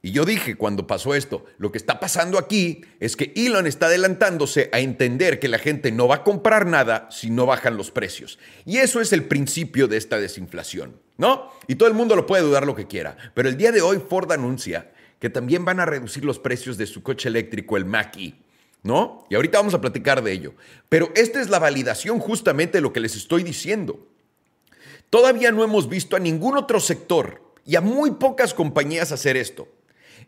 Y 0.06 0.12
yo 0.12 0.24
dije 0.24 0.56
cuando 0.56 0.86
pasó 0.86 1.16
esto, 1.16 1.46
lo 1.58 1.72
que 1.72 1.80
está 1.80 2.00
pasando 2.00 2.38
aquí 2.38 2.82
es 3.00 3.16
que 3.16 3.34
Elon 3.36 3.66
está 3.66 3.88
adelantándose 3.88 4.70
a 4.72 4.80
entender 4.80 5.40
que 5.40 5.48
la 5.48 5.58
gente 5.58 5.92
no 5.92 6.08
va 6.08 6.18
a 6.18 6.24
comprar 6.24 6.68
nada 6.68 7.08
si 7.10 7.32
no 7.32 7.48
bajan 7.48 7.76
los 7.76 7.90
precios. 7.90 8.38
Y 8.66 8.78
eso 8.78 9.02
es 9.02 9.14
el 9.14 9.24
principio 9.24 9.88
de 9.88 9.98
esta 9.98 10.20
desinflación, 10.20 11.02
¿no? 11.18 11.52
Y 11.68 11.74
todo 11.74 11.90
el 11.90 11.96
mundo 11.96 12.16
lo 12.16 12.28
puede 12.28 12.44
dudar 12.44 12.68
lo 12.68 12.76
que 12.76 12.86
quiera. 12.86 13.18
Pero 13.34 13.50
el 13.50 13.58
día 13.58 13.72
de 13.72 13.82
hoy 13.82 14.00
Ford 14.08 14.32
anuncia 14.32 14.92
que 15.20 15.32
también 15.32 15.66
van 15.66 15.80
a 15.80 15.88
reducir 15.88 16.24
los 16.24 16.38
precios 16.38 16.78
de 16.78 16.86
su 16.86 17.02
coche 17.02 17.28
eléctrico, 17.28 17.76
el 17.76 17.86
Mach-E. 17.86 18.36
¿No? 18.84 19.26
Y 19.32 19.34
ahorita 19.34 19.58
vamos 19.58 19.74
a 19.74 19.82
platicar 19.82 20.24
de 20.24 20.32
ello. 20.32 20.54
Pero 20.88 21.12
esta 21.16 21.42
es 21.42 21.50
la 21.50 21.58
validación 21.58 22.20
justamente 22.20 22.78
de 22.78 22.84
lo 22.84 22.94
que 22.94 23.00
les 23.00 23.16
estoy 23.16 23.42
diciendo. 23.42 24.08
Todavía 25.16 25.54
no 25.54 25.64
hemos 25.64 25.88
visto 25.88 26.18
a 26.18 26.20
ningún 26.20 26.58
otro 26.58 26.82
sector 26.82 27.42
y 27.66 27.78
a 27.78 27.82
muy 27.82 28.12
pocas 28.12 28.54
compañías 28.54 29.14
hacer 29.14 29.38
esto. 29.38 29.70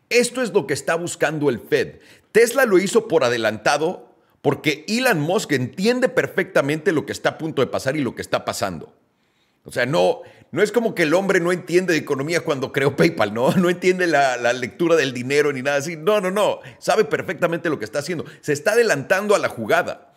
Esto 0.08 0.40
es 0.40 0.50
lo 0.54 0.66
que 0.66 0.72
está 0.72 0.94
buscando 0.94 1.50
el 1.50 1.60
Fed. 1.60 1.96
Tesla 2.32 2.64
lo 2.64 2.78
hizo 2.78 3.06
por 3.06 3.22
adelantado 3.22 4.14
porque 4.40 4.86
Elon 4.88 5.20
Musk 5.20 5.52
entiende 5.52 6.08
perfectamente 6.08 6.92
lo 6.92 7.04
que 7.04 7.12
está 7.12 7.28
a 7.28 7.36
punto 7.36 7.60
de 7.60 7.66
pasar 7.66 7.98
y 7.98 8.00
lo 8.00 8.14
que 8.14 8.22
está 8.22 8.46
pasando. 8.46 8.94
O 9.64 9.72
sea, 9.72 9.84
no, 9.84 10.22
no 10.52 10.62
es 10.62 10.72
como 10.72 10.94
que 10.94 11.02
el 11.02 11.12
hombre 11.12 11.38
no 11.38 11.52
entiende 11.52 11.92
de 11.92 11.98
economía 11.98 12.40
cuando 12.40 12.72
creó 12.72 12.96
PayPal, 12.96 13.34
¿no? 13.34 13.52
No 13.56 13.68
entiende 13.68 14.06
la, 14.06 14.38
la, 14.38 14.54
lectura 14.54 14.96
del 14.96 15.12
dinero 15.12 15.52
ni 15.52 15.60
nada 15.60 15.76
así. 15.76 15.98
No, 15.98 16.22
no, 16.22 16.30
no. 16.30 16.60
Sabe 16.78 17.04
perfectamente 17.04 17.68
lo 17.68 17.78
que 17.78 17.84
está 17.84 17.98
haciendo. 17.98 18.24
Se 18.40 18.54
está 18.54 18.72
adelantando 18.72 19.34
a 19.34 19.38
la 19.38 19.50
jugada. 19.50 20.07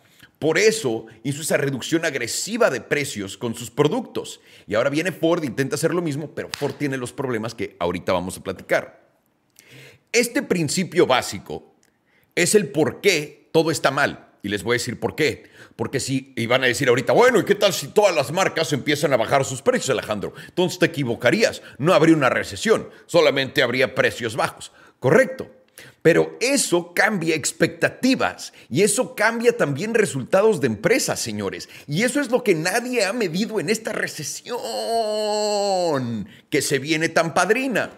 Por 0.42 0.58
eso 0.58 1.06
hizo 1.22 1.42
esa 1.42 1.56
reducción 1.56 2.04
agresiva 2.04 2.68
de 2.68 2.80
precios 2.80 3.38
con 3.38 3.54
sus 3.54 3.70
productos. 3.70 4.40
Y 4.66 4.74
ahora 4.74 4.90
viene 4.90 5.12
Ford, 5.12 5.44
intenta 5.44 5.76
hacer 5.76 5.94
lo 5.94 6.02
mismo, 6.02 6.34
pero 6.34 6.48
Ford 6.58 6.74
tiene 6.74 6.96
los 6.96 7.12
problemas 7.12 7.54
que 7.54 7.76
ahorita 7.78 8.12
vamos 8.12 8.36
a 8.36 8.42
platicar. 8.42 9.08
Este 10.10 10.42
principio 10.42 11.06
básico 11.06 11.76
es 12.34 12.56
el 12.56 12.72
por 12.72 13.00
qué 13.00 13.50
todo 13.52 13.70
está 13.70 13.92
mal. 13.92 14.32
Y 14.42 14.48
les 14.48 14.64
voy 14.64 14.72
a 14.72 14.80
decir 14.80 14.98
por 14.98 15.14
qué. 15.14 15.44
Porque 15.76 16.00
si, 16.00 16.32
y 16.34 16.46
van 16.46 16.64
a 16.64 16.66
decir 16.66 16.88
ahorita, 16.88 17.12
bueno, 17.12 17.38
¿y 17.38 17.44
qué 17.44 17.54
tal 17.54 17.72
si 17.72 17.86
todas 17.86 18.12
las 18.12 18.32
marcas 18.32 18.72
empiezan 18.72 19.12
a 19.12 19.16
bajar 19.16 19.44
sus 19.44 19.62
precios, 19.62 19.90
Alejandro? 19.90 20.34
Entonces 20.48 20.80
te 20.80 20.86
equivocarías. 20.86 21.62
No 21.78 21.94
habría 21.94 22.16
una 22.16 22.30
recesión, 22.30 22.88
solamente 23.06 23.62
habría 23.62 23.94
precios 23.94 24.34
bajos. 24.34 24.72
Correcto. 24.98 25.61
Pero 26.02 26.36
eso 26.40 26.92
cambia 26.94 27.36
expectativas 27.36 28.52
y 28.68 28.82
eso 28.82 29.14
cambia 29.14 29.56
también 29.56 29.94
resultados 29.94 30.60
de 30.60 30.66
empresas, 30.66 31.20
señores. 31.20 31.68
Y 31.86 32.02
eso 32.02 32.20
es 32.20 32.30
lo 32.30 32.42
que 32.42 32.54
nadie 32.54 33.04
ha 33.04 33.12
medido 33.12 33.60
en 33.60 33.70
esta 33.70 33.92
recesión 33.92 34.58
que 36.50 36.60
se 36.60 36.78
viene 36.78 37.08
tan 37.08 37.34
padrina. 37.34 37.90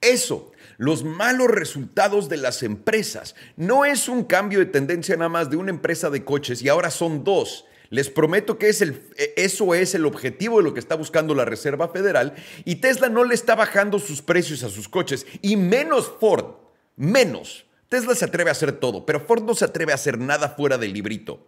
Eso 0.00 0.52
los 0.78 1.04
malos 1.04 1.48
resultados 1.48 2.28
de 2.28 2.36
las 2.36 2.62
empresas. 2.62 3.34
No 3.56 3.84
es 3.84 4.08
un 4.08 4.24
cambio 4.24 4.58
de 4.58 4.66
tendencia 4.66 5.16
nada 5.16 5.28
más 5.28 5.50
de 5.50 5.56
una 5.56 5.70
empresa 5.70 6.10
de 6.10 6.24
coches 6.24 6.62
y 6.62 6.68
ahora 6.68 6.90
son 6.90 7.24
dos. 7.24 7.64
Les 7.88 8.10
prometo 8.10 8.58
que 8.58 8.68
es 8.68 8.82
el, 8.82 9.00
eso 9.36 9.74
es 9.74 9.94
el 9.94 10.06
objetivo 10.06 10.58
de 10.58 10.64
lo 10.64 10.74
que 10.74 10.80
está 10.80 10.96
buscando 10.96 11.34
la 11.34 11.44
Reserva 11.44 11.88
Federal 11.88 12.34
y 12.64 12.76
Tesla 12.76 13.08
no 13.08 13.24
le 13.24 13.34
está 13.34 13.54
bajando 13.54 13.98
sus 13.98 14.22
precios 14.22 14.64
a 14.64 14.70
sus 14.70 14.88
coches 14.88 15.24
y 15.40 15.56
menos 15.56 16.12
Ford, 16.18 16.56
menos. 16.96 17.66
Tesla 17.88 18.14
se 18.14 18.24
atreve 18.24 18.50
a 18.50 18.52
hacer 18.52 18.72
todo, 18.72 19.06
pero 19.06 19.20
Ford 19.20 19.44
no 19.44 19.54
se 19.54 19.64
atreve 19.64 19.92
a 19.92 19.96
hacer 19.96 20.18
nada 20.18 20.50
fuera 20.50 20.76
del 20.78 20.92
librito. 20.92 21.46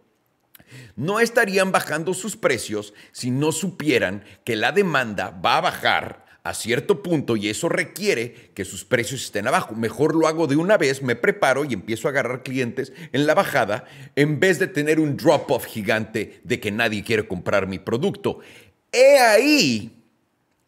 No 0.96 1.20
estarían 1.20 1.72
bajando 1.72 2.14
sus 2.14 2.36
precios 2.36 2.94
si 3.12 3.30
no 3.30 3.52
supieran 3.52 4.24
que 4.44 4.56
la 4.56 4.72
demanda 4.72 5.30
va 5.30 5.56
a 5.56 5.62
bajar 5.62 6.28
a 6.44 6.54
cierto 6.54 7.02
punto 7.02 7.36
y 7.36 7.48
eso 7.48 7.68
requiere 7.68 8.52
que 8.54 8.64
sus 8.64 8.84
precios 8.84 9.24
estén 9.24 9.46
abajo. 9.46 9.74
Mejor 9.74 10.14
lo 10.14 10.26
hago 10.26 10.46
de 10.46 10.56
una 10.56 10.76
vez, 10.76 11.02
me 11.02 11.16
preparo 11.16 11.64
y 11.64 11.74
empiezo 11.74 12.08
a 12.08 12.10
agarrar 12.10 12.42
clientes 12.42 12.92
en 13.12 13.26
la 13.26 13.34
bajada 13.34 13.84
en 14.16 14.40
vez 14.40 14.58
de 14.58 14.66
tener 14.66 15.00
un 15.00 15.16
drop-off 15.16 15.66
gigante 15.66 16.40
de 16.44 16.60
que 16.60 16.70
nadie 16.70 17.04
quiere 17.04 17.28
comprar 17.28 17.66
mi 17.66 17.78
producto. 17.78 18.38
He 18.92 19.18
ahí, 19.18 20.02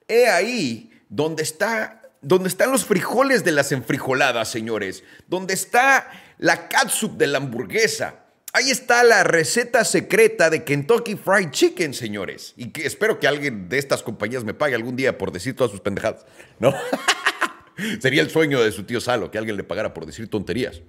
he 0.06 0.28
ahí 0.28 0.90
donde 1.08 1.42
está 1.42 1.99
donde 2.22 2.48
están 2.48 2.70
los 2.70 2.84
frijoles 2.84 3.44
de 3.44 3.52
las 3.52 3.72
enfrijoladas, 3.72 4.50
señores, 4.50 5.04
donde 5.26 5.54
está 5.54 6.10
la 6.38 6.68
catsup 6.68 7.16
de 7.16 7.26
la 7.26 7.38
hamburguesa, 7.38 8.20
Ahí 8.52 8.70
está 8.70 9.04
la 9.04 9.22
receta 9.22 9.84
secreta 9.84 10.50
de 10.50 10.64
Kentucky 10.64 11.14
Fried 11.14 11.50
Chicken, 11.50 11.94
señores. 11.94 12.52
Y 12.56 12.70
que 12.70 12.84
espero 12.84 13.20
que 13.20 13.28
alguien 13.28 13.68
de 13.68 13.78
estas 13.78 14.02
compañías 14.02 14.42
me 14.42 14.54
pague 14.54 14.74
algún 14.74 14.96
día 14.96 15.18
por 15.18 15.30
decir 15.30 15.54
todas 15.54 15.70
sus 15.70 15.80
pendejadas. 15.80 16.26
¿No? 16.58 16.74
Sería 18.00 18.22
el 18.22 18.30
sueño 18.30 18.60
de 18.60 18.72
su 18.72 18.82
tío 18.82 19.00
Salo, 19.00 19.30
que 19.30 19.38
alguien 19.38 19.56
le 19.56 19.62
pagara 19.62 19.94
por 19.94 20.04
decir 20.04 20.28
tonterías. 20.28 20.82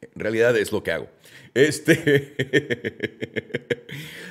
En 0.00 0.20
realidad 0.20 0.56
es 0.56 0.72
lo 0.72 0.82
que 0.82 0.92
hago. 0.92 1.10
Este. 1.52 2.34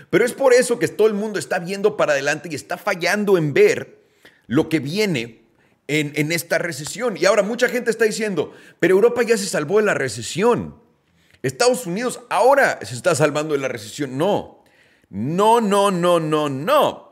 Pero 0.09 0.25
es 0.25 0.33
por 0.33 0.53
eso 0.53 0.79
que 0.79 0.87
todo 0.87 1.07
el 1.07 1.13
mundo 1.13 1.37
está 1.37 1.59
viendo 1.59 1.95
para 1.95 2.13
adelante 2.13 2.49
y 2.51 2.55
está 2.55 2.77
fallando 2.77 3.37
en 3.37 3.53
ver 3.53 3.99
lo 4.47 4.67
que 4.67 4.79
viene 4.79 5.43
en, 5.87 6.31
esta 6.31 6.57
recesión. 6.57 7.17
Y 7.17 7.25
ahora 7.25 7.43
mucha 7.43 7.69
gente 7.69 7.91
está 7.91 8.05
diciendo, 8.05 8.53
pero 8.79 8.95
Europa 8.95 9.23
ya 9.23 9.37
se 9.37 9.47
salvó 9.47 9.79
de 9.79 9.85
la 9.85 9.93
recesión. 9.93 10.75
Estados 11.43 11.85
Unidos 11.85 12.21
ahora 12.29 12.79
se 12.83 12.95
está 12.95 13.15
salvando 13.15 13.53
de 13.53 13.61
la 13.61 13.67
recesión. 13.67 14.17
No, 14.17 14.63
no, 15.09 15.61
no, 15.61 15.91
no, 15.91 16.19
no, 16.19 16.49
no. 16.49 17.06